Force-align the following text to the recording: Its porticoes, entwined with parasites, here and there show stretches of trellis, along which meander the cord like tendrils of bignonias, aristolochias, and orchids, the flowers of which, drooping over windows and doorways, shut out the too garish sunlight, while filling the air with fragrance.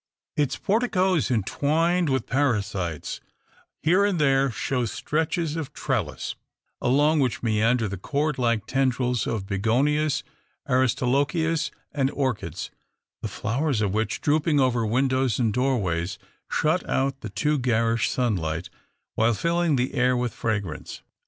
Its 0.35 0.57
porticoes, 0.57 1.29
entwined 1.29 2.09
with 2.09 2.25
parasites, 2.25 3.21
here 3.83 4.03
and 4.03 4.17
there 4.17 4.49
show 4.49 4.83
stretches 4.83 5.55
of 5.55 5.73
trellis, 5.73 6.33
along 6.81 7.19
which 7.19 7.43
meander 7.43 7.87
the 7.87 7.97
cord 7.99 8.39
like 8.39 8.65
tendrils 8.65 9.27
of 9.27 9.45
bignonias, 9.45 10.23
aristolochias, 10.67 11.69
and 11.91 12.09
orchids, 12.15 12.71
the 13.21 13.27
flowers 13.27 13.79
of 13.79 13.93
which, 13.93 14.21
drooping 14.21 14.59
over 14.59 14.83
windows 14.87 15.37
and 15.37 15.53
doorways, 15.53 16.17
shut 16.49 16.83
out 16.89 17.21
the 17.21 17.29
too 17.29 17.59
garish 17.59 18.09
sunlight, 18.09 18.71
while 19.13 19.35
filling 19.35 19.75
the 19.75 19.93
air 19.93 20.17
with 20.17 20.33
fragrance. 20.33 21.03